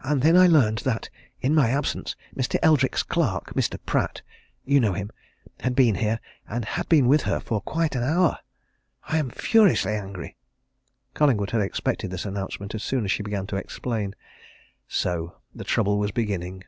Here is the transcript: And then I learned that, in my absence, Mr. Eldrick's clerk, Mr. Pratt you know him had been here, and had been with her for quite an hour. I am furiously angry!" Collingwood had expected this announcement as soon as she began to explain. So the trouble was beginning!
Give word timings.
And 0.00 0.22
then 0.22 0.36
I 0.36 0.48
learned 0.48 0.78
that, 0.78 1.08
in 1.40 1.54
my 1.54 1.70
absence, 1.70 2.16
Mr. 2.34 2.58
Eldrick's 2.64 3.04
clerk, 3.04 3.54
Mr. 3.54 3.78
Pratt 3.86 4.20
you 4.64 4.80
know 4.80 4.92
him 4.92 5.12
had 5.60 5.76
been 5.76 5.94
here, 5.94 6.18
and 6.48 6.64
had 6.64 6.88
been 6.88 7.06
with 7.06 7.22
her 7.22 7.38
for 7.38 7.60
quite 7.60 7.94
an 7.94 8.02
hour. 8.02 8.40
I 9.04 9.18
am 9.18 9.30
furiously 9.30 9.94
angry!" 9.94 10.34
Collingwood 11.14 11.52
had 11.52 11.60
expected 11.60 12.10
this 12.10 12.24
announcement 12.26 12.74
as 12.74 12.82
soon 12.82 13.04
as 13.04 13.12
she 13.12 13.22
began 13.22 13.46
to 13.46 13.56
explain. 13.56 14.16
So 14.88 15.36
the 15.54 15.62
trouble 15.62 15.96
was 15.96 16.10
beginning! 16.10 16.64